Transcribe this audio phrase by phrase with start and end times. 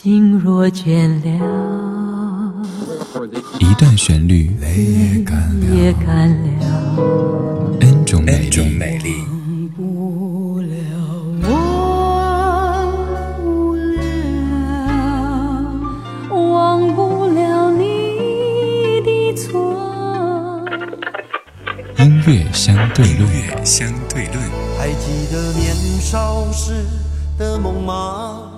[0.00, 2.54] 心若倦了，
[3.58, 6.46] 一段旋律也干了
[7.80, 8.48] ，N 种美
[8.98, 9.16] 丽。
[16.30, 17.82] 忘不了你
[19.04, 20.62] 的错。
[21.98, 24.38] 音乐相对论，相对论。
[24.78, 26.86] 还记得年少时
[27.36, 28.57] 的梦吗？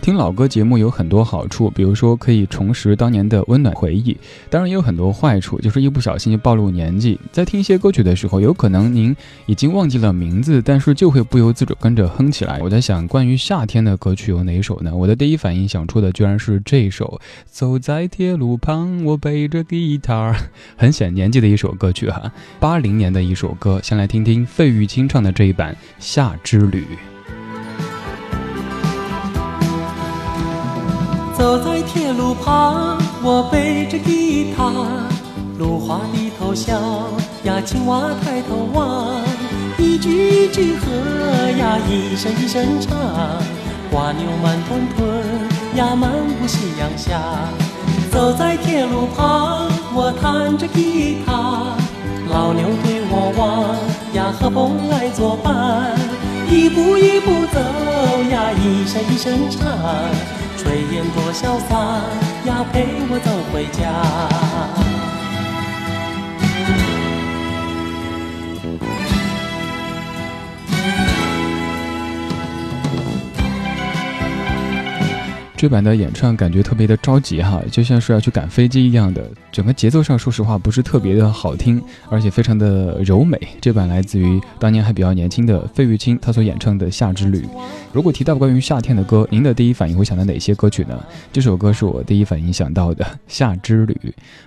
[0.00, 4.16] 听老歌节目有很多好处，比如说可以重拾当年的温暖回忆，
[4.48, 7.20] 当然也有很多坏处，就是一不小心就暴露年纪。
[7.30, 12.58] 在听一些歌曲的时候，有可能您已经忘记了名字，但是就会不由自主跟着哼起来。
[12.62, 14.96] 我在想，关于夏天的歌曲有哪一首呢？
[14.96, 20.34] 我的第一反应想出的居然是这首《走在铁路旁》，我背着吉他，
[20.78, 23.78] 很显年纪的一首歌曲哈，八零年的一首歌。
[23.82, 26.82] 先来听听费玉清唱的这一版《夏之旅》。
[31.38, 34.72] 走在铁路旁，我背着吉他，
[35.56, 36.74] 芦花低头笑
[37.44, 39.22] 呀，青蛙抬头望，
[39.78, 40.90] 一句一句和
[41.52, 42.98] 呀，一声一声唱，
[43.88, 45.08] 瓜牛慢吞吞
[45.76, 47.20] 呀，漫步夕阳下。
[48.10, 51.76] 走在铁路旁，我弹着吉他，
[52.32, 53.76] 老牛对我望
[54.12, 55.96] 呀，和风来作伴，
[56.50, 57.60] 一步一步走
[58.28, 59.68] 呀，一声一声唱。
[60.68, 61.74] 炊烟多潇洒
[62.44, 63.80] 呀，陪我走回家。
[75.56, 79.28] 这版的演唱感觉特别的着急哈，就像是要去赶飞机一样的。
[79.50, 83.36] 整个节奏上，说实话不是特别的好听，而且非常的柔美。
[83.60, 87.40] 这版来自于当年还比较年轻的费玉清，他所演唱的《夏之旅》。
[87.90, 91.02] 如果提到关于夏天的歌，您的第一反应会想到哪些歌曲呢？
[91.32, 93.94] 这首歌是我第一反应想到的《夏之旅》。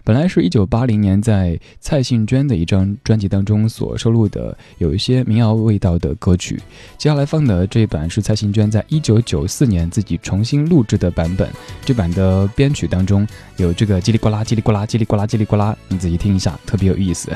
[0.04, 6.56] 本来是一九八零年在蔡幸娟的一张专辑当中所收录的，有一些民谣味道的歌曲。
[6.98, 11.02] 接下来放的这一版是蔡幸娟在一九九四年自己重新录制。
[11.02, 11.50] 的版本，
[11.84, 13.28] 这版的编曲当中
[13.58, 17.32] 有这个叽里呱啦、叽里呱啦、叽里呱啦、叽里呱啦，你仔细听一下，特别有意思。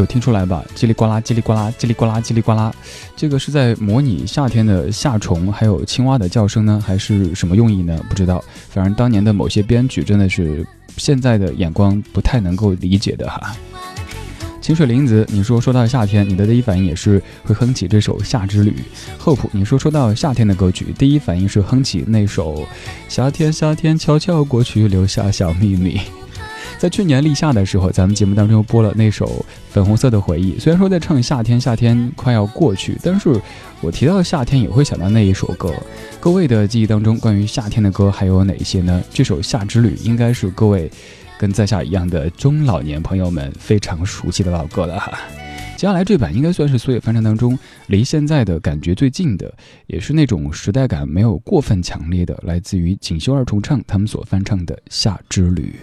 [0.00, 0.64] 有听出来吧？
[0.74, 2.74] 叽里呱啦，叽里呱啦，叽里呱啦，叽里呱啦，
[3.14, 8.02] 这个是在模拟夏天的夏虫还有青蛙的叫声呢，还是什么用意呢？
[8.08, 8.42] 不知道。
[8.70, 10.66] 反正当年的某些编曲真的是
[10.96, 13.54] 现在的眼光不太能够理解的哈。
[14.60, 18.70] 清水林子，你说说到夏天，你的第一反应也是会哼起这首《夏之旅》。
[19.18, 22.54] 厚朴，你说说到夏天的歌曲，第一反应是哼起那首
[23.08, 25.96] 《夏天夏天悄悄过去，留下小秘密》。
[26.80, 29.26] 在去年立夏的时候，咱们节目当中播了那首
[29.68, 30.54] 《粉红色的回忆》。
[30.58, 33.38] 虽然说在唱夏天，夏天快要过去，但是
[33.82, 35.70] 我提到夏天也会想到那一首歌。
[36.18, 39.04] 各位的记忆当中，关于夏天的歌还有哪些呢？
[39.10, 40.90] 这首《夏之旅》应该是各位
[41.38, 45.12] 跟在下一样的中老年朋友们非常熟悉的老歌了哈。
[45.76, 47.58] 接下来这版应该算是所有翻唱当中
[47.88, 49.54] 离现在的感觉最近的，
[49.86, 55.74] 也是那种时代感没有过分强烈的，来自于锦绣二重唱他们所翻唱的《夏之旅》。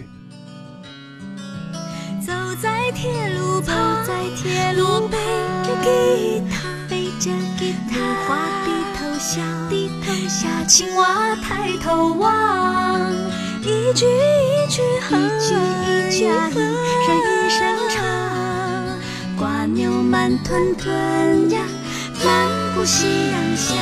[7.18, 13.10] 着吉他，花低头笑，低头笑，青蛙抬头望，
[13.62, 17.10] 一句一句哼，一句一句和，人
[17.44, 17.58] 一声
[17.90, 17.98] 唱，
[19.36, 21.60] 瓜牛慢吞吞呀，
[22.24, 23.74] 漫步夕阳下。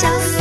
[0.00, 0.39] 相思。